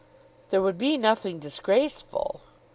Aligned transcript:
"There 0.49 0.63
would 0.63 0.79
be 0.79 0.97
nothing 0.97 1.37
disgraceful." 1.37 2.41